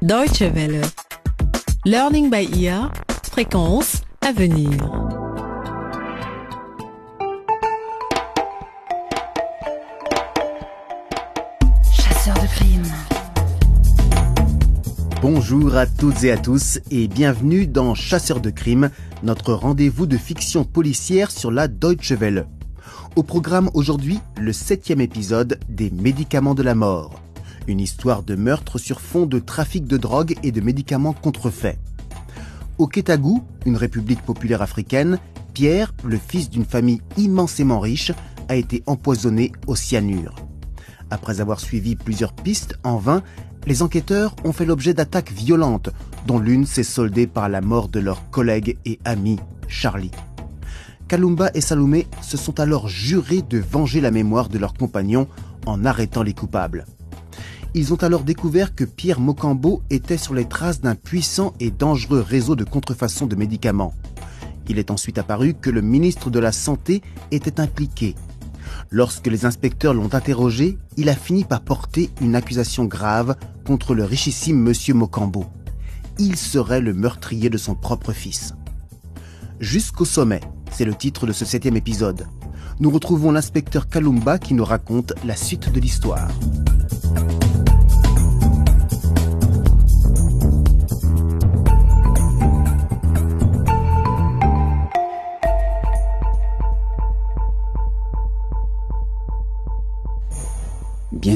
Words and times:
Deutsche 0.00 0.42
Welle. 0.42 0.80
Learning 1.84 2.30
by 2.30 2.48
ear. 2.62 2.92
Fréquence 3.32 4.02
à 4.20 4.30
venir. 4.30 4.70
Chasseur 11.92 12.34
de 12.34 12.46
crime. 12.46 12.82
Bonjour 15.20 15.74
à 15.74 15.86
toutes 15.86 16.22
et 16.22 16.30
à 16.30 16.36
tous 16.36 16.78
et 16.92 17.08
bienvenue 17.08 17.66
dans 17.66 17.96
Chasseurs 17.96 18.40
de 18.40 18.50
crime, 18.50 18.90
notre 19.24 19.52
rendez-vous 19.52 20.06
de 20.06 20.16
fiction 20.16 20.62
policière 20.62 21.32
sur 21.32 21.50
la 21.50 21.66
Deutsche 21.66 22.12
Welle. 22.12 22.46
Au 23.16 23.24
programme 23.24 23.68
aujourd'hui, 23.74 24.20
le 24.38 24.52
septième 24.52 25.00
épisode 25.00 25.58
des 25.68 25.90
médicaments 25.90 26.54
de 26.54 26.62
la 26.62 26.76
mort. 26.76 27.20
Une 27.68 27.80
histoire 27.80 28.22
de 28.22 28.34
meurtre 28.34 28.78
sur 28.78 28.98
fond 28.98 29.26
de 29.26 29.38
trafic 29.38 29.86
de 29.86 29.98
drogue 29.98 30.36
et 30.42 30.52
de 30.52 30.62
médicaments 30.62 31.12
contrefaits. 31.12 31.78
Au 32.78 32.86
Kétagou, 32.86 33.44
une 33.66 33.76
république 33.76 34.22
populaire 34.22 34.62
africaine, 34.62 35.18
Pierre, 35.52 35.92
le 36.02 36.16
fils 36.16 36.48
d'une 36.48 36.64
famille 36.64 37.02
immensément 37.18 37.78
riche, 37.78 38.10
a 38.48 38.56
été 38.56 38.82
empoisonné 38.86 39.52
au 39.66 39.76
cyanure. 39.76 40.34
Après 41.10 41.42
avoir 41.42 41.60
suivi 41.60 41.94
plusieurs 41.94 42.32
pistes 42.32 42.78
en 42.84 42.96
vain, 42.96 43.22
les 43.66 43.82
enquêteurs 43.82 44.34
ont 44.44 44.54
fait 44.54 44.64
l'objet 44.64 44.94
d'attaques 44.94 45.32
violentes, 45.32 45.90
dont 46.26 46.38
l'une 46.38 46.64
s'est 46.64 46.82
soldée 46.82 47.26
par 47.26 47.50
la 47.50 47.60
mort 47.60 47.88
de 47.88 48.00
leur 48.00 48.30
collègue 48.30 48.78
et 48.86 48.98
ami, 49.04 49.38
Charlie. 49.66 50.12
Kalumba 51.06 51.50
et 51.52 51.60
Salomé 51.60 52.06
se 52.22 52.38
sont 52.38 52.60
alors 52.60 52.88
jurés 52.88 53.42
de 53.42 53.58
venger 53.58 54.00
la 54.00 54.10
mémoire 54.10 54.48
de 54.48 54.56
leurs 54.56 54.72
compagnons 54.72 55.28
en 55.66 55.84
arrêtant 55.84 56.22
les 56.22 56.32
coupables. 56.32 56.86
Ils 57.74 57.92
ont 57.92 58.02
alors 58.02 58.22
découvert 58.22 58.74
que 58.74 58.84
Pierre 58.84 59.20
Mocambo 59.20 59.82
était 59.90 60.16
sur 60.16 60.34
les 60.34 60.46
traces 60.46 60.80
d'un 60.80 60.94
puissant 60.94 61.52
et 61.60 61.70
dangereux 61.70 62.24
réseau 62.26 62.56
de 62.56 62.64
contrefaçon 62.64 63.26
de 63.26 63.36
médicaments. 63.36 63.94
Il 64.68 64.78
est 64.78 64.90
ensuite 64.90 65.18
apparu 65.18 65.54
que 65.54 65.70
le 65.70 65.82
ministre 65.82 66.30
de 66.30 66.38
la 66.38 66.52
Santé 66.52 67.02
était 67.30 67.60
impliqué. 67.60 68.14
Lorsque 68.90 69.26
les 69.26 69.44
inspecteurs 69.44 69.94
l'ont 69.94 70.14
interrogé, 70.14 70.78
il 70.96 71.08
a 71.08 71.14
fini 71.14 71.44
par 71.44 71.60
porter 71.60 72.10
une 72.20 72.34
accusation 72.34 72.84
grave 72.84 73.36
contre 73.66 73.94
le 73.94 74.04
richissime 74.04 74.58
monsieur 74.58 74.94
Mocambo. 74.94 75.46
Il 76.18 76.36
serait 76.36 76.80
le 76.80 76.94
meurtrier 76.94 77.50
de 77.50 77.58
son 77.58 77.74
propre 77.74 78.12
fils. 78.12 78.54
Jusqu'au 79.60 80.04
sommet, 80.04 80.40
c'est 80.70 80.84
le 80.84 80.94
titre 80.94 81.26
de 81.26 81.32
ce 81.32 81.44
septième 81.44 81.76
épisode. 81.76 82.26
Nous 82.80 82.90
retrouvons 82.90 83.30
l'inspecteur 83.30 83.88
Kalumba 83.88 84.38
qui 84.38 84.54
nous 84.54 84.64
raconte 84.64 85.12
la 85.24 85.36
suite 85.36 85.72
de 85.72 85.80
l'histoire. 85.80 86.28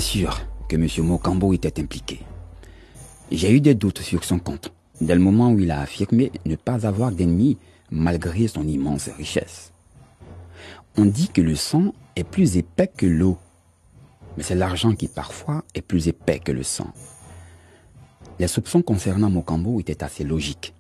Sûr 0.03 0.41
que 0.69 0.75
M. 0.75 0.89
Mocambo 1.07 1.53
était 1.53 1.81
impliqué. 1.81 2.21
J'ai 3.31 3.53
eu 3.53 3.61
des 3.61 3.75
doutes 3.75 4.01
sur 4.01 4.25
son 4.25 4.41
compte, 4.41 4.73
dès 5.01 5.15
le 5.15 5.21
moment 5.21 5.53
où 5.53 5.61
il 5.61 5.71
a 5.71 5.81
affirmé 5.81 6.33
ne 6.45 6.57
pas 6.57 6.87
avoir 6.87 7.13
d'ennemis 7.13 7.57
malgré 7.91 8.49
son 8.49 8.67
immense 8.67 9.09
richesse. 9.17 9.71
On 10.99 11.05
dit 11.05 11.29
que 11.29 11.41
le 11.41 11.55
sang 11.55 11.95
est 12.17 12.25
plus 12.25 12.57
épais 12.57 12.91
que 12.95 13.07
l'eau, 13.07 13.39
mais 14.37 14.43
c'est 14.43 14.57
l'argent 14.57 14.95
qui 14.95 15.07
parfois 15.07 15.63
est 15.75 15.83
plus 15.83 16.09
épais 16.09 16.41
que 16.41 16.53
le 16.53 16.65
sang. 16.65 16.93
Les 18.41 18.49
soupçons 18.49 18.83
concernant 18.83 19.31
Mocambo 19.31 19.79
étaient 19.79 20.03
assez 20.03 20.25
logiques, 20.25 20.75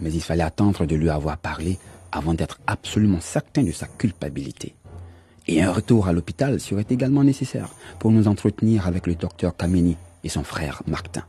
mais 0.00 0.12
il 0.12 0.22
fallait 0.22 0.42
attendre 0.42 0.86
de 0.86 0.96
lui 0.96 1.08
avoir 1.08 1.38
parlé 1.38 1.78
avant 2.10 2.34
d'être 2.34 2.58
absolument 2.66 3.20
certain 3.20 3.62
de 3.62 3.72
sa 3.72 3.86
culpabilité. 3.86 4.74
Et 5.48 5.62
un 5.62 5.72
retour 5.72 6.08
à 6.08 6.12
l'hôpital 6.12 6.58
serait 6.58 6.86
également 6.90 7.22
nécessaire 7.22 7.68
pour 7.98 8.10
nous 8.10 8.26
entretenir 8.26 8.86
avec 8.86 9.06
le 9.06 9.14
docteur 9.14 9.56
Kameni 9.56 9.96
et 10.24 10.28
son 10.28 10.42
frère 10.42 10.82
Martin. 10.86 11.22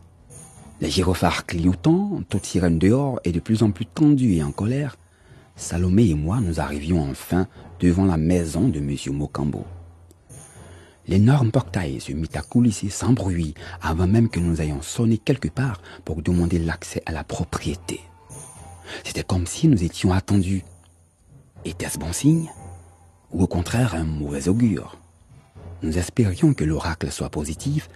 Les 0.82 0.90
gyrophares 0.90 1.46
clignotants, 1.46 2.22
toute 2.30 2.46
sirène 2.46 2.80
dehors 2.80 3.20
et 3.24 3.32
de 3.32 3.40
plus 3.40 3.64
en 3.64 3.72
plus 3.72 3.86
tendue 3.86 4.34
et 4.34 4.44
en 4.44 4.52
colère, 4.52 4.98
Salomé 5.56 6.10
et 6.10 6.14
moi 6.14 6.40
nous 6.40 6.60
arrivions 6.60 7.02
enfin 7.10 7.48
devant 7.80 8.06
la 8.06 8.18
maison 8.18 8.68
de 8.68 8.78
M. 8.78 8.96
Mocambo. 9.14 9.66
L'énorme 11.08 11.52
portail 11.52 12.00
se 12.00 12.12
mit 12.12 12.30
à 12.36 12.42
coulisser 12.42 12.90
sans 12.90 13.14
bruit 13.14 13.56
avant 13.82 14.08
même 14.08 14.30
que 14.30 14.40
nous 14.40 14.62
ayons 14.62 14.82
sonné 14.82 15.18
quelque 15.18 15.48
part 15.48 15.82
pour 16.06 16.22
demander 16.22 16.60
l'accès 16.60 17.02
à 17.06 17.12
la 17.12 17.24
propriété. 17.24 18.02
C'était 19.04 19.24
comme 19.24 19.48
si 19.48 19.68
nous 19.68 19.84
étions 19.84 20.12
attendus. 20.12 20.64
Était-ce 21.66 21.98
bon 21.98 22.14
signe? 22.14 22.50
Ou 23.38 23.44
au 23.44 23.48
contraire 23.48 23.94
un 23.94 24.04
mauvais 24.04 24.48
augure. 24.48 24.98
Nous 25.84 25.98
espérions 25.98 26.54
que 26.54 26.64
l'oracle 26.64 27.12
soit 27.12 27.30
positif 27.30 27.88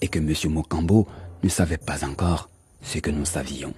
et 0.00 0.08
que 0.08 0.18
M. 0.18 0.32
Mocambo 0.50 1.06
ne 1.42 1.48
savait 1.50 1.76
pas 1.76 2.04
encore 2.04 2.48
ce 2.80 2.98
que 2.98 3.10
nous 3.10 3.26
savions. 3.26 3.74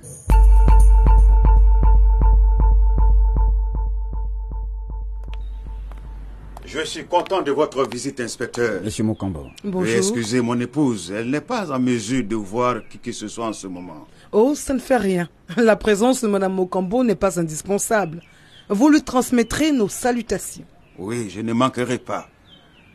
Je 6.65 6.85
suis 6.85 7.05
content 7.05 7.43
de 7.43 7.51
votre 7.51 7.85
visite, 7.89 8.21
inspecteur. 8.21 8.81
Monsieur 8.85 9.03
Mocambo, 9.03 9.47
Veuillez 9.65 9.97
excuser 9.97 10.41
mon 10.41 10.61
épouse, 10.61 11.11
elle 11.11 11.29
n'est 11.29 11.41
pas 11.41 11.73
en 11.73 11.81
mesure 11.81 12.23
de 12.23 12.37
voir 12.37 12.87
qui 12.89 12.99
que 12.99 13.11
ce 13.11 13.27
soit 13.27 13.47
en 13.47 13.53
ce 13.53 13.67
moment. 13.67 14.07
Oh, 14.31 14.55
ça 14.55 14.73
ne 14.75 14.79
fait 14.79 14.97
rien. 14.97 15.29
La 15.57 15.75
présence 15.75 16.23
de 16.23 16.29
Madame 16.29 16.55
Mocambo 16.55 17.03
n'est 17.03 17.17
pas 17.17 17.41
indispensable. 17.41 18.23
Vous 18.69 18.89
lui 18.89 19.03
transmettrez 19.03 19.73
nos 19.73 19.89
salutations. 19.89 20.65
Oui, 21.01 21.31
je 21.31 21.41
ne 21.41 21.55
manquerai 21.55 21.97
pas. 21.97 22.29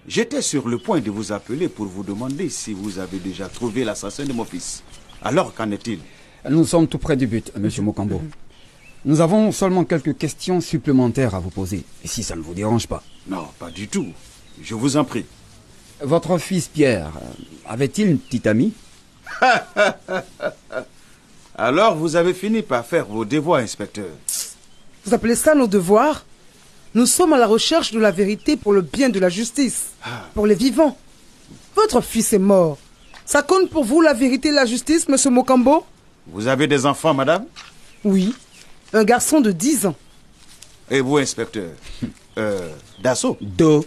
J'étais 0.07 0.43
sur 0.43 0.69
le 0.69 0.77
point 0.77 0.99
de 0.99 1.09
vous 1.09 1.31
appeler 1.31 1.67
pour 1.67 1.87
vous 1.87 2.03
demander 2.03 2.49
si 2.49 2.71
vous 2.71 2.99
avez 2.99 3.17
déjà 3.17 3.49
trouvé 3.49 3.83
l'assassin 3.83 4.25
de 4.25 4.33
mon 4.33 4.45
fils. 4.45 4.83
Alors, 5.23 5.55
qu'en 5.55 5.71
est-il? 5.71 5.97
Nous 6.47 6.65
sommes 6.65 6.87
tout 6.87 6.99
près 6.99 7.17
du 7.17 7.25
but, 7.25 7.51
Monsieur 7.57 7.81
Mocambo. 7.81 8.21
Nous 9.05 9.21
avons 9.21 9.51
seulement 9.51 9.85
quelques 9.85 10.15
questions 10.15 10.61
supplémentaires 10.61 11.33
à 11.33 11.39
vous 11.39 11.49
poser, 11.49 11.83
si 12.03 12.21
ça 12.21 12.35
ne 12.35 12.41
vous 12.41 12.53
dérange 12.53 12.85
pas. 12.85 13.01
Non, 13.27 13.47
pas 13.57 13.71
du 13.71 13.87
tout. 13.87 14.09
Je 14.61 14.75
vous 14.75 14.97
en 14.97 15.03
prie. 15.03 15.25
Votre 15.99 16.37
fils 16.37 16.67
Pierre, 16.67 17.09
avait-il 17.67 18.11
une 18.11 18.19
petite 18.19 18.45
amie? 18.45 18.73
Alors, 21.57 21.95
vous 21.95 22.15
avez 22.15 22.35
fini 22.35 22.61
par 22.61 22.85
faire 22.85 23.07
vos 23.07 23.25
devoirs, 23.25 23.61
inspecteur. 23.61 24.09
Vous 25.05 25.13
appelez 25.15 25.35
ça 25.35 25.55
nos 25.55 25.67
devoirs? 25.67 26.23
Nous 26.95 27.05
sommes 27.05 27.33
à 27.33 27.37
la 27.37 27.45
recherche 27.45 27.91
de 27.91 27.99
la 27.99 28.09
vérité 28.09 28.55
pour 28.55 28.71
le 28.71 28.81
bien 28.81 29.09
de 29.09 29.19
la 29.19 29.27
justice, 29.27 29.87
pour 30.33 30.47
les 30.47 30.55
vivants. 30.55 30.97
Votre 31.75 31.99
fils 31.99 32.31
est 32.31 32.39
mort. 32.39 32.77
Ça 33.25 33.41
compte 33.41 33.69
pour 33.69 33.83
vous 33.83 33.99
la 33.99 34.13
vérité 34.13 34.47
et 34.47 34.53
la 34.53 34.65
justice, 34.65 35.09
monsieur 35.09 35.29
Mocambo 35.29 35.85
Vous 36.27 36.47
avez 36.47 36.67
des 36.67 36.85
enfants, 36.85 37.13
madame? 37.13 37.45
Oui. 38.05 38.33
Un 38.93 39.03
garçon 39.03 39.41
de 39.41 39.51
10 39.51 39.87
ans. 39.87 39.95
Et 40.89 41.01
vous, 41.01 41.17
inspecteur? 41.17 41.71
Euh, 42.37 42.69
Dassault? 43.01 43.37
Dosso. 43.41 43.85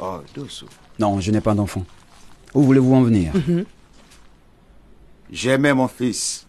Oh, 0.00 0.18
Dassault. 0.36 0.68
Non, 0.98 1.20
je 1.20 1.30
n'ai 1.30 1.40
pas 1.40 1.54
d'enfant. 1.54 1.84
Où 2.52 2.62
voulez-vous 2.62 2.94
en 2.94 3.02
venir? 3.02 3.32
J'aimais 5.30 5.72
mon 5.72 5.88
fils. 5.88 6.46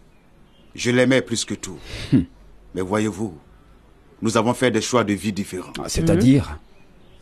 Je 0.75 0.91
l'aimais 0.91 1.21
plus 1.21 1.45
que 1.45 1.53
tout. 1.53 1.79
Mais 2.75 2.81
voyez-vous, 2.81 3.37
nous 4.21 4.37
avons 4.37 4.53
fait 4.53 4.71
des 4.71 4.81
choix 4.81 5.03
de 5.03 5.13
vie 5.13 5.31
différents. 5.31 5.73
Ah, 5.79 5.87
C'est-à-dire 5.89 6.57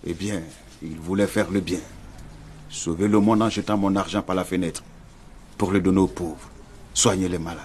Eh 0.05 0.13
bien, 0.13 0.41
il 0.81 0.97
voulait 0.97 1.27
faire 1.27 1.49
le 1.51 1.59
bien. 1.59 1.79
Sauver 2.69 3.07
le 3.07 3.19
monde 3.19 3.41
en 3.41 3.49
jetant 3.49 3.77
mon 3.77 3.95
argent 3.95 4.21
par 4.21 4.35
la 4.35 4.43
fenêtre. 4.43 4.83
Pour 5.57 5.71
le 5.71 5.79
donner 5.79 5.99
aux 5.99 6.07
pauvres. 6.07 6.49
Soigner 6.93 7.27
les 7.27 7.39
malades. 7.39 7.63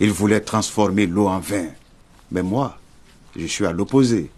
Il 0.00 0.12
voulait 0.12 0.40
transformer 0.40 1.06
l'eau 1.06 1.26
en 1.28 1.40
vin. 1.40 1.66
Mais 2.30 2.42
moi, 2.42 2.78
je 3.36 3.46
suis 3.46 3.66
à 3.66 3.72
l'opposé. 3.72 4.30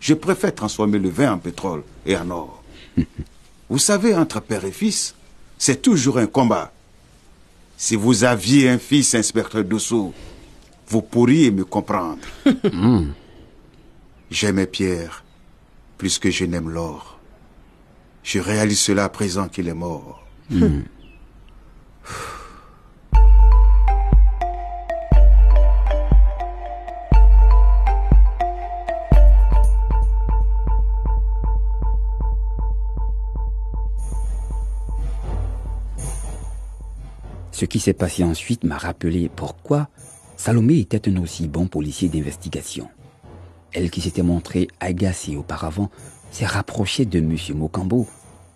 Je 0.00 0.14
préfère 0.14 0.54
transformer 0.54 0.98
le 0.98 1.08
vin 1.08 1.32
en 1.32 1.38
pétrole 1.38 1.82
et 2.06 2.16
en 2.16 2.30
or. 2.30 2.62
Vous 3.70 3.78
savez, 3.78 4.14
entre 4.14 4.40
père 4.40 4.64
et 4.64 4.72
fils, 4.72 5.14
c'est 5.58 5.82
toujours 5.82 6.18
un 6.18 6.26
combat. 6.26 6.72
Si 7.76 7.96
vous 7.96 8.24
aviez 8.24 8.70
un 8.70 8.78
fils, 8.78 9.14
inspecteur 9.14 9.62
Dosso, 9.64 10.12
vous 10.88 11.02
pourriez 11.02 11.50
me 11.50 11.64
comprendre. 11.64 12.18
J'aimais 14.30 14.66
Pierre 14.66 15.24
plus 15.98 16.18
que 16.18 16.30
je 16.30 16.44
n'aime 16.44 16.70
l'or. 16.70 17.18
Je 18.22 18.38
réalise 18.38 18.80
cela 18.80 19.04
à 19.04 19.08
présent 19.08 19.48
qu'il 19.48 19.68
est 19.68 19.74
mort. 19.74 20.24
Ce 37.50 37.64
qui 37.64 37.80
s'est 37.80 37.92
passé 37.92 38.22
ensuite 38.22 38.62
m'a 38.62 38.78
rappelé 38.78 39.28
pourquoi 39.28 39.88
Salomé 40.38 40.78
était 40.78 41.08
un 41.08 41.16
aussi 41.20 41.48
bon 41.48 41.66
policier 41.66 42.08
d'investigation. 42.08 42.88
Elle 43.72 43.90
qui 43.90 44.00
s'était 44.00 44.22
montrée 44.22 44.68
agacée 44.78 45.36
auparavant 45.36 45.90
s'est 46.30 46.46
rapprochée 46.46 47.04
de 47.04 47.18
M. 47.18 47.36
Mokambo, 47.56 48.06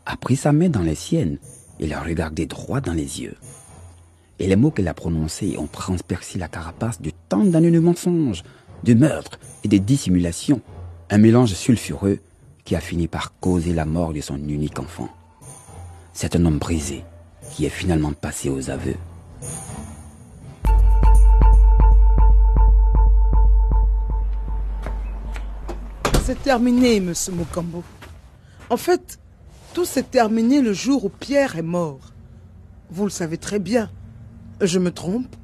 a 0.07 0.17
pris 0.17 0.37
sa 0.37 0.53
main 0.53 0.69
dans 0.69 0.81
les 0.83 0.95
siennes 0.95 1.39
et 1.81 1.89
l'a 1.89 2.01
regardé 2.01 2.47
droit 2.47 2.81
dans 2.81 2.93
les 2.93 3.21
yeux. 3.21 3.35
Et 4.39 4.47
les 4.47 4.55
mots 4.55 4.71
qu'elle 4.71 4.87
a 4.87 4.95
prononcés 4.95 5.57
ont 5.59 5.67
transpercé 5.67 6.39
la 6.39 6.47
carapace 6.47 7.03
de 7.03 7.11
tant 7.29 7.45
d'années 7.45 7.73
de 7.73 7.81
mensonges, 7.81 8.45
de 8.85 8.95
meurtres 8.95 9.41
et 9.65 9.69
de 9.69 9.79
dissimulations. 9.79 10.61
Un 11.11 11.19
mélange 11.19 11.53
sulfureux 11.53 12.21
qui 12.65 12.77
a 12.77 12.81
fini 12.81 13.09
par 13.09 13.37
causer 13.41 13.75
la 13.75 13.87
mort 13.87 14.13
de 14.13 14.21
son 14.21 14.37
unique 14.37 14.79
enfant. 14.79 15.09
C'est 16.13 16.37
un 16.37 16.47
homme 16.47 16.59
brisé 16.59 17.03
qui 17.51 17.67
est 17.67 17.71
finalement 17.71 18.13
passé 18.13 18.49
aux 18.51 18.71
aveux. 18.71 18.97
C'est 26.33 26.45
terminé, 26.45 26.99
monsieur 26.99 27.35
Mokambo. 27.35 27.85
En 28.71 28.79
fait, 28.79 29.19
tout 29.75 29.85
s'est 29.85 30.03
terminé 30.03 30.63
le 30.63 30.73
jour 30.73 31.05
où 31.05 31.11
Pierre 31.11 31.57
est 31.57 31.61
mort. 31.61 32.15
Vous 32.89 33.05
le 33.05 33.11
savez 33.11 33.37
très 33.37 33.59
bien. 33.59 33.91
Je 34.59 34.79
me 34.79 34.91
trompe. 34.91 35.37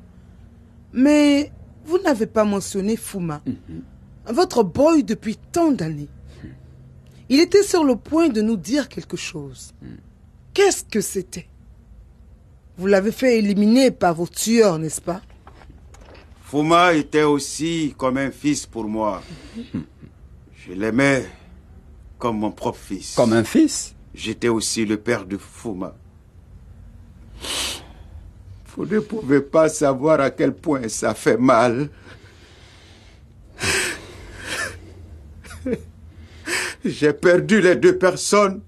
Mais 0.94 1.52
vous 1.84 1.98
n'avez 1.98 2.24
pas 2.24 2.44
mentionné 2.44 2.96
Fuma, 2.96 3.42
votre 4.26 4.62
boy 4.62 5.04
depuis 5.04 5.36
tant 5.36 5.72
d'années. 5.72 6.08
Il 7.28 7.38
était 7.38 7.64
sur 7.64 7.84
le 7.84 7.96
point 7.96 8.30
de 8.30 8.40
nous 8.40 8.56
dire 8.56 8.88
quelque 8.88 9.18
chose. 9.18 9.74
Qu'est-ce 10.54 10.84
que 10.84 11.02
c'était? 11.02 11.48
Vous 12.78 12.86
l'avez 12.86 13.12
fait 13.12 13.38
éliminer 13.38 13.90
par 13.90 14.14
vos 14.14 14.26
tueurs, 14.26 14.78
n'est-ce 14.78 15.02
pas? 15.02 15.20
Fuma 16.44 16.94
était 16.94 17.24
aussi 17.24 17.94
comme 17.98 18.16
un 18.16 18.30
fils 18.30 18.64
pour 18.64 18.84
moi. 18.84 19.22
Je 20.68 20.74
l'aimais 20.74 21.26
comme 22.18 22.38
mon 22.40 22.50
propre 22.50 22.78
fils. 22.78 23.14
Comme 23.14 23.32
un 23.32 23.44
fils? 23.44 23.94
J'étais 24.14 24.48
aussi 24.48 24.84
le 24.84 24.98
père 24.98 25.24
de 25.24 25.38
Fuma. 25.38 25.96
Vous 28.76 28.84
ne 28.84 29.00
pouvez 29.00 29.40
pas 29.40 29.70
savoir 29.70 30.20
à 30.20 30.30
quel 30.30 30.52
point 30.52 30.88
ça 30.88 31.14
fait 31.14 31.38
mal. 31.38 31.88
J'ai 36.84 37.12
perdu 37.12 37.60
les 37.60 37.76
deux 37.76 37.96
personnes 37.96 38.60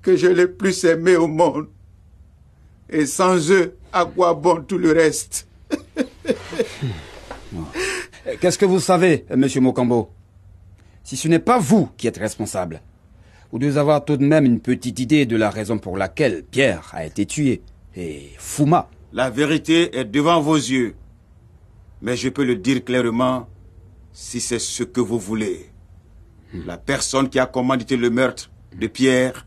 que 0.00 0.16
je 0.16 0.28
l'ai 0.28 0.46
plus 0.46 0.84
aimées 0.84 1.16
au 1.16 1.26
monde. 1.26 1.68
Et 2.88 3.06
sans 3.06 3.50
eux, 3.50 3.76
à 3.92 4.04
quoi 4.04 4.34
bon 4.34 4.62
tout 4.62 4.78
le 4.78 4.92
reste? 4.92 5.48
Qu'est-ce 8.40 8.58
que 8.58 8.64
vous 8.64 8.80
savez, 8.80 9.26
monsieur 9.34 9.60
Mokambo? 9.60 10.10
Si 11.04 11.18
ce 11.18 11.28
n'est 11.28 11.38
pas 11.38 11.58
vous 11.58 11.90
qui 11.98 12.06
êtes 12.06 12.16
responsable, 12.16 12.80
vous 13.52 13.58
devez 13.58 13.78
avoir 13.78 14.04
tout 14.04 14.16
de 14.16 14.24
même 14.24 14.46
une 14.46 14.58
petite 14.58 14.98
idée 14.98 15.26
de 15.26 15.36
la 15.36 15.50
raison 15.50 15.76
pour 15.78 15.98
laquelle 15.98 16.42
Pierre 16.44 16.90
a 16.92 17.04
été 17.04 17.26
tué. 17.26 17.62
Et 17.94 18.30
Fuma. 18.38 18.88
La 19.12 19.28
vérité 19.28 19.96
est 19.96 20.06
devant 20.06 20.40
vos 20.40 20.56
yeux. 20.56 20.96
Mais 22.00 22.16
je 22.16 22.30
peux 22.30 22.44
le 22.44 22.56
dire 22.56 22.82
clairement 22.82 23.46
si 24.12 24.40
c'est 24.40 24.58
ce 24.58 24.82
que 24.82 25.00
vous 25.00 25.18
voulez. 25.18 25.70
La 26.66 26.78
personne 26.78 27.28
qui 27.28 27.38
a 27.38 27.46
commandité 27.46 27.96
le 27.96 28.08
meurtre 28.10 28.50
de 28.74 28.86
Pierre 28.86 29.46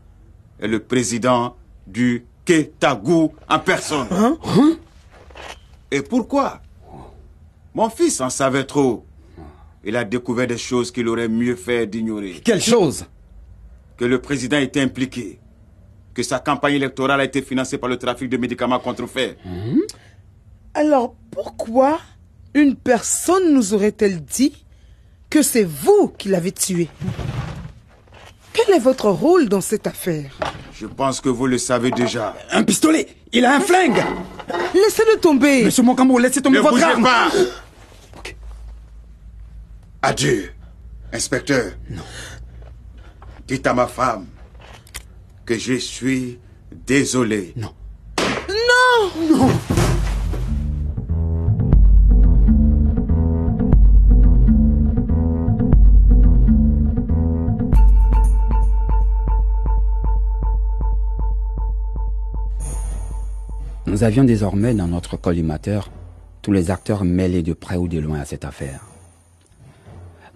est 0.60 0.68
le 0.68 0.78
président 0.78 1.56
du 1.86 2.24
Ketagou 2.44 3.32
en 3.48 3.58
personne. 3.58 4.06
Et 5.90 6.02
pourquoi? 6.02 6.62
Mon 7.74 7.90
fils 7.90 8.20
en 8.20 8.30
savait 8.30 8.64
trop. 8.64 9.04
Il 9.84 9.96
a 9.96 10.04
découvert 10.04 10.46
des 10.46 10.58
choses 10.58 10.90
qu'il 10.90 11.08
aurait 11.08 11.28
mieux 11.28 11.56
fait 11.56 11.86
d'ignorer. 11.86 12.40
Quelle 12.44 12.60
chose? 12.60 13.04
Que 13.96 14.04
le 14.04 14.20
président 14.20 14.58
était 14.58 14.80
impliqué. 14.80 15.38
Que 16.14 16.22
sa 16.22 16.38
campagne 16.40 16.74
électorale 16.74 17.20
a 17.20 17.24
été 17.24 17.42
financée 17.42 17.78
par 17.78 17.88
le 17.88 17.96
trafic 17.96 18.28
de 18.28 18.36
médicaments 18.36 18.78
contrefaits. 18.80 19.36
Alors 20.74 21.14
pourquoi 21.30 22.00
une 22.54 22.74
personne 22.74 23.54
nous 23.54 23.74
aurait-elle 23.74 24.24
dit 24.24 24.64
que 25.30 25.42
c'est 25.42 25.64
vous 25.64 26.12
qui 26.18 26.28
l'avez 26.28 26.52
tué? 26.52 26.88
Quel 28.52 28.74
est 28.74 28.80
votre 28.80 29.08
rôle 29.10 29.48
dans 29.48 29.60
cette 29.60 29.86
affaire? 29.86 30.36
Je 30.72 30.86
pense 30.86 31.20
que 31.20 31.28
vous 31.28 31.46
le 31.46 31.58
savez 31.58 31.90
déjà. 31.90 32.34
Un 32.50 32.62
pistolet! 32.64 33.06
Il 33.32 33.44
a 33.44 33.54
un 33.56 33.60
flingue! 33.60 34.02
Laissez-le 34.74 35.20
tomber! 35.20 35.64
Monsieur 35.64 35.82
Mokambo, 35.82 36.18
laissez 36.18 36.40
tomber 36.42 36.58
Ne 36.58 36.62
votre 36.62 36.74
bougez 36.74 36.84
arme! 36.84 37.02
pas 37.04 37.28
Adieu, 40.00 40.52
inspecteur. 41.12 41.72
Non. 41.90 42.02
Dites 43.48 43.66
à 43.66 43.74
ma 43.74 43.88
femme 43.88 44.26
que 45.44 45.58
je 45.58 45.74
suis 45.74 46.38
désolé. 46.86 47.52
Non. 47.56 47.74
Nous 63.86 64.04
avions 64.04 64.22
désormais 64.22 64.74
dans 64.74 64.86
notre 64.86 65.16
collimateur 65.16 65.90
tous 66.40 66.52
les 66.52 66.70
acteurs 66.70 67.04
mêlés 67.04 67.42
de 67.42 67.52
près 67.52 67.76
ou 67.76 67.88
de 67.88 67.98
loin 67.98 68.20
à 68.20 68.24
cette 68.24 68.44
affaire. 68.44 68.80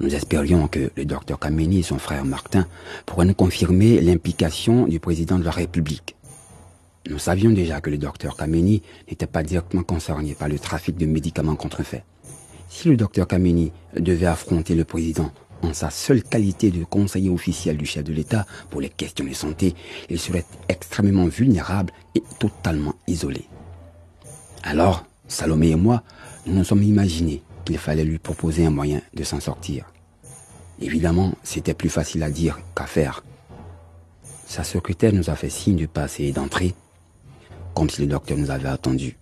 Nous 0.01 0.15
espérions 0.15 0.69
que 0.69 0.91
le 0.97 1.05
docteur 1.05 1.39
Kameni 1.39 1.81
et 1.81 1.83
son 1.83 1.99
frère 1.99 2.25
Martin 2.25 2.67
pourraient 3.07 3.27
nous 3.27 3.35
confirmer 3.35 4.01
l'implication 4.01 4.87
du 4.87 5.01
président 5.01 5.39
de 5.39 5.45
la 5.45 5.51
République. 5.51 6.17
Nous 7.09 7.19
savions 7.19 7.51
déjà 7.51 7.81
que 7.81 7.91
le 7.91 7.99
docteur 7.99 8.37
Kameni 8.37 8.83
n'était 9.09 9.27
pas 9.27 9.43
directement 9.43 9.83
concerné 9.83 10.35
par 10.35 10.49
le 10.49 10.59
trafic 10.59 10.97
de 10.97 11.07
médicaments 11.07 11.57
contrefaits. 11.57 12.05
Si 12.69 12.89
le 12.89 12.97
docteur 12.97 13.27
Kameni 13.27 13.73
devait 13.99 14.27
affronter 14.27 14.75
le 14.75 14.85
président 14.85 15.31
en 15.63 15.73
sa 15.75 15.91
seule 15.91 16.23
qualité 16.23 16.71
de 16.71 16.85
conseiller 16.85 17.31
officiel 17.31 17.77
du 17.77 17.87
chef 17.87 18.05
de 18.05 18.13
l'État 18.13 18.47
pour 18.71 18.81
les 18.81 18.89
questions 18.89 19.25
de 19.25 19.35
santé, 19.35 19.75
il 20.11 20.19
serait 20.19 20.47
extrêmement 20.69 21.27
vulnérable 21.27 21.93
et 22.15 22.23
totalement 22.39 22.95
isolé. 23.07 23.47
Alors, 24.63 25.05
Salomé 25.29 25.71
et 25.71 25.77
moi, 25.77 26.03
nous 26.47 26.55
nous 26.55 26.65
sommes 26.65 26.83
imaginés 26.83 27.43
qu'il 27.65 27.79
fallait 27.79 28.05
lui 28.05 28.19
proposer 28.19 28.67
un 28.67 28.71
moyen 28.71 29.01
de 29.15 29.25
s'en 29.25 29.41
sortir. 29.41 29.93
Évidemment, 30.81 31.33
c'était 31.43 31.75
plus 31.75 31.89
facile 31.89 32.23
à 32.23 32.31
dire 32.31 32.59
qu'à 32.75 32.87
faire. 32.87 33.23
Sa 34.47 34.65
secrétaire 34.65 35.13
nous 35.13 35.31
a 35.31 35.37
fait 35.37 35.51
signe 35.51 35.77
de 35.77 35.87
passer 35.87 36.25
et 36.25 36.33
d'entrer, 36.33 36.75
comme 37.75 37.89
si 37.89 38.01
le 38.01 38.09
docteur 38.09 38.37
nous 38.37 38.51
avait 38.51 38.69
attendus. 38.69 39.17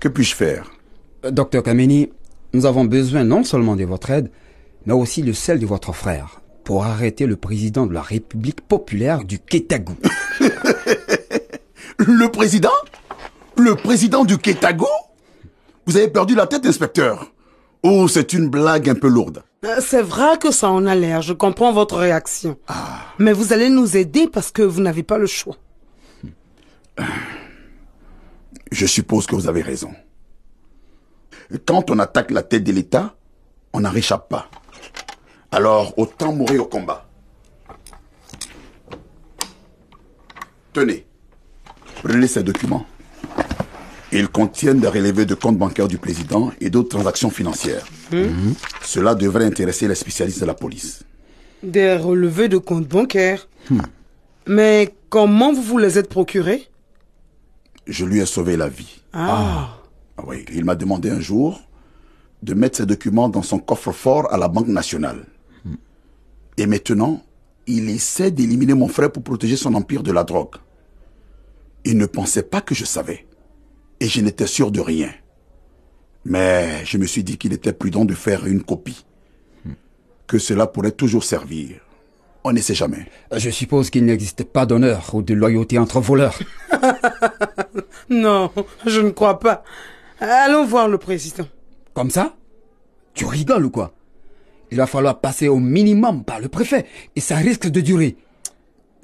Que 0.00 0.08
puis-je 0.08 0.34
faire? 0.34 0.70
Euh, 1.24 1.30
Docteur 1.30 1.62
Kameni, 1.62 2.10
nous 2.52 2.66
avons 2.66 2.84
besoin 2.84 3.24
non 3.24 3.42
seulement 3.42 3.76
de 3.76 3.84
votre 3.84 4.10
aide, 4.10 4.30
mais 4.84 4.92
aussi 4.92 5.22
de 5.22 5.32
celle 5.32 5.58
de 5.58 5.66
votre 5.66 5.94
frère 5.94 6.42
pour 6.62 6.84
arrêter 6.84 7.26
le 7.26 7.36
président 7.36 7.86
de 7.86 7.94
la 7.94 8.02
République 8.02 8.60
populaire 8.60 9.24
du 9.24 9.38
Kétagou. 9.38 9.96
Le 12.06 12.28
président? 12.30 12.70
Le 13.56 13.74
président 13.74 14.24
du 14.24 14.38
Kétago? 14.38 14.88
Vous 15.86 15.96
avez 15.96 16.08
perdu 16.08 16.34
la 16.34 16.46
tête, 16.46 16.66
inspecteur 16.66 17.30
Oh, 17.82 18.08
c'est 18.08 18.32
une 18.32 18.48
blague 18.48 18.88
un 18.88 18.94
peu 18.94 19.08
lourde. 19.08 19.42
Euh, 19.64 19.76
C'est 19.80 20.00
vrai 20.02 20.38
que 20.38 20.50
ça 20.50 20.70
en 20.70 20.86
a 20.86 20.94
l'air, 20.94 21.20
je 21.22 21.34
comprends 21.34 21.72
votre 21.72 21.96
réaction. 21.98 22.58
Mais 23.18 23.32
vous 23.32 23.52
allez 23.52 23.68
nous 23.68 23.96
aider 23.96 24.26
parce 24.26 24.50
que 24.50 24.62
vous 24.62 24.80
n'avez 24.80 25.02
pas 25.02 25.18
le 25.18 25.26
choix. 25.26 25.56
Je 28.72 28.86
suppose 28.86 29.26
que 29.26 29.34
vous 29.34 29.48
avez 29.48 29.60
raison. 29.62 29.92
Quand 31.66 31.90
on 31.90 31.98
attaque 31.98 32.30
la 32.30 32.42
tête 32.42 32.64
de 32.64 32.72
l'État, 32.72 33.14
on 33.74 33.80
n'en 33.80 33.90
réchappe 33.90 34.28
pas. 34.30 34.48
Alors, 35.52 35.92
autant 35.98 36.32
mourir 36.32 36.62
au 36.62 36.66
combat. 36.66 37.06
Tenez, 40.72 41.06
prenez 42.04 42.28
ces 42.28 42.42
documents. 42.42 42.86
Ils 44.12 44.28
contiennent 44.28 44.78
des 44.78 44.88
relevés 44.88 45.26
de 45.26 45.34
comptes 45.34 45.58
bancaires 45.58 45.88
du 45.88 45.98
président 45.98 46.52
et 46.60 46.70
d'autres 46.70 46.90
transactions 46.90 47.30
financières. 47.30 47.84
Cela 48.82 49.14
devrait 49.16 49.46
intéresser 49.46 49.88
les 49.88 49.96
spécialistes 49.96 50.40
de 50.40 50.46
la 50.46 50.54
police. 50.54 51.02
Des 51.62 51.96
relevés 51.96 52.48
de 52.48 52.58
comptes 52.58 52.86
bancaires. 52.86 53.48
Mais 54.46 54.94
comment 55.08 55.52
vous 55.52 55.62
vous 55.62 55.78
les 55.78 55.98
êtes 55.98 56.10
procurés? 56.10 56.68
Je 57.86 58.04
lui 58.04 58.20
ai 58.20 58.26
sauvé 58.26 58.56
la 58.56 58.68
vie. 58.68 59.02
Ah. 59.12 59.78
Ah 60.16 60.22
oui, 60.26 60.44
il 60.54 60.64
m'a 60.64 60.76
demandé 60.76 61.10
un 61.10 61.20
jour 61.20 61.60
de 62.42 62.54
mettre 62.54 62.76
ces 62.76 62.86
documents 62.86 63.28
dans 63.30 63.42
son 63.42 63.58
coffre-fort 63.58 64.32
à 64.32 64.36
la 64.36 64.48
Banque 64.48 64.68
nationale. 64.68 65.24
Et 66.56 66.66
maintenant, 66.66 67.22
Il 67.66 67.88
essaie 67.88 68.30
d'éliminer 68.30 68.74
mon 68.74 68.88
frère 68.88 69.10
pour 69.10 69.22
protéger 69.22 69.56
son 69.56 69.72
empire 69.74 70.02
de 70.02 70.12
la 70.12 70.22
drogue. 70.22 70.56
Il 71.84 71.98
ne 71.98 72.06
pensait 72.06 72.42
pas 72.42 72.60
que 72.60 72.74
je 72.74 72.84
savais. 72.84 73.26
Et 74.00 74.08
je 74.08 74.20
n'étais 74.20 74.46
sûr 74.46 74.70
de 74.70 74.80
rien. 74.80 75.10
Mais 76.24 76.84
je 76.84 76.98
me 76.98 77.06
suis 77.06 77.22
dit 77.22 77.36
qu'il 77.36 77.52
était 77.52 77.72
prudent 77.72 78.04
de 78.04 78.14
faire 78.14 78.46
une 78.46 78.62
copie. 78.62 79.04
Que 80.26 80.38
cela 80.38 80.66
pourrait 80.66 80.92
toujours 80.92 81.24
servir. 81.24 81.80
On 82.44 82.52
ne 82.52 82.60
sait 82.60 82.74
jamais. 82.74 83.06
Je 83.34 83.50
suppose 83.50 83.90
qu'il 83.90 84.04
n'existe 84.04 84.44
pas 84.44 84.66
d'honneur 84.66 85.14
ou 85.14 85.22
de 85.22 85.34
loyauté 85.34 85.78
entre 85.78 86.00
voleurs. 86.00 86.38
Non, 88.10 88.50
je 88.84 89.00
ne 89.00 89.10
crois 89.10 89.38
pas. 89.40 89.64
Allons 90.20 90.66
voir 90.66 90.88
le 90.88 90.98
président. 90.98 91.46
Comme 91.94 92.10
ça? 92.10 92.36
Tu 93.14 93.24
rigoles 93.24 93.64
ou 93.64 93.70
quoi? 93.70 93.94
Il 94.70 94.76
va 94.76 94.86
falloir 94.86 95.20
passer 95.20 95.48
au 95.48 95.58
minimum 95.58 96.24
par 96.24 96.40
le 96.40 96.48
préfet 96.48 96.86
et 97.16 97.20
ça 97.20 97.36
risque 97.36 97.68
de 97.68 97.80
durer. 97.80 98.16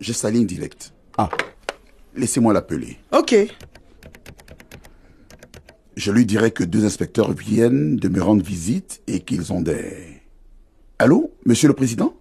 J'ai 0.01 0.13
sa 0.13 0.31
ligne 0.31 0.47
directe. 0.47 0.93
Ah, 1.17 1.29
Laissez-moi 2.15 2.53
l'appeler. 2.53 2.99
Ok. 3.13 3.35
Je 5.97 6.13
lui 6.13 6.25
dirai 6.25 6.51
que 6.51 6.65
deux 6.65 6.85
inspecteurs 6.85 7.33
viennent 7.33 7.97
de 7.97 8.09
me 8.09 8.23
rendre 8.23 8.43
visite 8.43 9.03
et 9.07 9.21
qu'ils 9.21 9.53
ont 9.53 9.61
des... 9.61 10.21
Allô, 10.99 11.33
monsieur 11.45 11.69
le 11.69 11.75
président? 11.75 12.15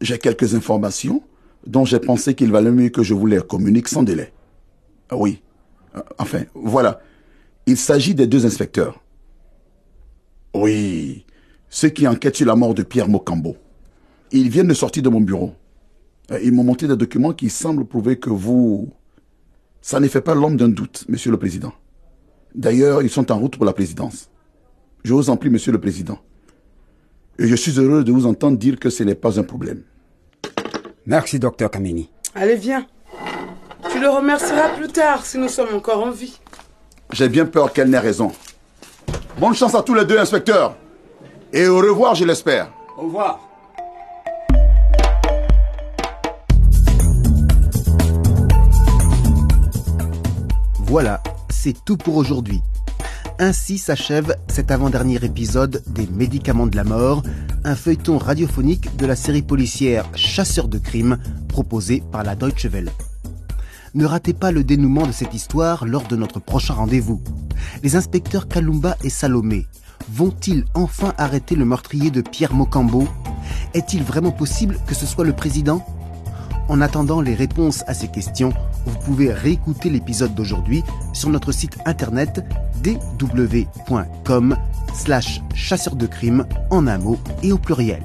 J'ai 0.00 0.18
quelques 0.18 0.54
informations 0.54 1.22
dont 1.66 1.84
j'ai 1.84 2.00
pensé 2.00 2.34
qu'il 2.34 2.52
valait 2.52 2.70
mieux 2.70 2.90
que 2.90 3.02
je 3.02 3.14
vous 3.14 3.26
les 3.26 3.40
communique 3.40 3.88
sans 3.88 4.02
délai. 4.02 4.32
Ah 5.10 5.16
oui. 5.16 5.42
Euh, 5.96 6.00
Enfin, 6.18 6.44
voilà. 6.54 7.00
Il 7.66 7.76
s'agit 7.76 8.14
des 8.14 8.26
deux 8.26 8.46
inspecteurs. 8.46 9.02
Oui, 10.54 11.26
ceux 11.68 11.90
qui 11.90 12.06
enquêtent 12.08 12.36
sur 12.36 12.46
la 12.46 12.56
mort 12.56 12.74
de 12.74 12.82
Pierre 12.82 13.08
Mocambo. 13.08 13.56
Ils 14.32 14.48
viennent 14.48 14.68
de 14.68 14.74
sortir 14.74 15.02
de 15.02 15.08
mon 15.08 15.20
bureau. 15.20 15.52
Euh, 16.30 16.40
Ils 16.42 16.52
m'ont 16.52 16.64
montré 16.64 16.88
des 16.88 16.96
documents 16.96 17.32
qui 17.32 17.50
semblent 17.50 17.86
prouver 17.86 18.18
que 18.18 18.30
vous... 18.30 18.90
Ça 19.80 20.00
ne 20.00 20.08
fait 20.08 20.20
pas 20.20 20.34
l'homme 20.34 20.56
d'un 20.56 20.68
doute, 20.68 21.04
monsieur 21.08 21.30
le 21.30 21.38
président. 21.38 21.72
D'ailleurs, 22.54 23.02
ils 23.02 23.10
sont 23.10 23.30
en 23.30 23.38
route 23.38 23.56
pour 23.56 23.64
la 23.64 23.72
présidence. 23.72 24.30
Je 25.04 25.12
vous 25.14 25.30
en 25.30 25.36
prie, 25.36 25.50
monsieur 25.50 25.72
le 25.72 25.80
président. 25.80 26.18
Et 27.38 27.46
je 27.46 27.54
suis 27.54 27.78
heureux 27.78 28.02
de 28.02 28.10
vous 28.12 28.26
entendre 28.26 28.58
dire 28.58 28.78
que 28.78 28.90
ce 28.90 29.04
n'est 29.04 29.14
pas 29.14 29.38
un 29.38 29.44
problème. 29.44 29.82
merci, 31.06 31.38
docteur 31.38 31.70
Kameni. 31.70 32.10
Allez, 32.34 32.56
viens. 32.56 32.86
Tu 33.90 34.00
le 34.00 34.08
remercieras 34.08 34.70
plus 34.70 34.88
tard 34.88 35.24
si 35.24 35.38
nous 35.38 35.48
sommes 35.48 35.74
encore 35.74 36.04
en 36.04 36.10
vie. 36.10 36.38
J'ai 37.12 37.28
bien 37.28 37.46
peur 37.46 37.72
qu'elle 37.72 37.88
n'ait 37.88 37.98
raison. 37.98 38.32
Bonne 39.38 39.54
chance 39.54 39.74
à 39.74 39.82
tous 39.82 39.94
les 39.94 40.04
deux, 40.04 40.18
inspecteurs. 40.18 40.76
Et 41.52 41.66
au 41.68 41.78
revoir, 41.78 42.14
je 42.14 42.24
l'espère. 42.24 42.72
Au 42.98 43.02
revoir. 43.02 43.47
Voilà, 50.88 51.22
c'est 51.50 51.84
tout 51.84 51.98
pour 51.98 52.16
aujourd'hui. 52.16 52.62
Ainsi 53.38 53.76
s'achève 53.76 54.34
cet 54.48 54.70
avant-dernier 54.70 55.22
épisode 55.22 55.82
des 55.86 56.06
Médicaments 56.06 56.66
de 56.66 56.76
la 56.76 56.84
mort, 56.84 57.22
un 57.64 57.74
feuilleton 57.74 58.16
radiophonique 58.16 58.96
de 58.96 59.04
la 59.04 59.14
série 59.14 59.42
policière 59.42 60.08
Chasseurs 60.14 60.66
de 60.66 60.78
crimes 60.78 61.18
proposé 61.46 62.02
par 62.10 62.24
la 62.24 62.34
Deutsche 62.34 62.64
Welle. 62.64 62.90
Ne 63.92 64.06
ratez 64.06 64.32
pas 64.32 64.50
le 64.50 64.64
dénouement 64.64 65.06
de 65.06 65.12
cette 65.12 65.34
histoire 65.34 65.84
lors 65.84 66.08
de 66.08 66.16
notre 66.16 66.40
prochain 66.40 66.72
rendez-vous. 66.72 67.22
Les 67.82 67.94
inspecteurs 67.94 68.48
Kalumba 68.48 68.96
et 69.04 69.10
Salomé 69.10 69.66
vont-ils 70.10 70.64
enfin 70.72 71.12
arrêter 71.18 71.54
le 71.54 71.66
meurtrier 71.66 72.10
de 72.10 72.22
Pierre 72.22 72.54
Mocambo? 72.54 73.06
Est-il 73.74 74.02
vraiment 74.02 74.32
possible 74.32 74.78
que 74.86 74.94
ce 74.94 75.04
soit 75.04 75.26
le 75.26 75.34
président? 75.34 75.84
En 76.68 76.80
attendant 76.80 77.20
les 77.20 77.34
réponses 77.34 77.84
à 77.86 77.92
ces 77.92 78.08
questions, 78.08 78.54
vous 78.86 78.98
pouvez 78.98 79.32
réécouter 79.32 79.90
l'épisode 79.90 80.34
d'aujourd'hui 80.34 80.82
sur 81.12 81.30
notre 81.30 81.52
site 81.52 81.78
internet 81.84 82.44
dw.com 82.82 84.56
slash 84.94 85.40
chasseur 85.54 85.96
de 85.96 86.06
crime 86.06 86.46
en 86.70 86.86
un 86.86 86.98
mot 86.98 87.18
et 87.42 87.52
au 87.52 87.58
pluriel. 87.58 88.02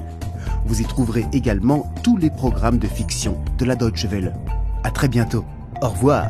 Vous 0.66 0.80
y 0.80 0.84
trouverez 0.84 1.26
également 1.32 1.92
tous 2.02 2.16
les 2.16 2.30
programmes 2.30 2.78
de 2.78 2.86
fiction 2.86 3.38
de 3.58 3.64
la 3.64 3.76
Deutsche 3.76 4.06
Welle. 4.06 4.34
À 4.82 4.90
très 4.90 5.08
bientôt. 5.08 5.44
Au 5.82 5.88
revoir. 5.88 6.26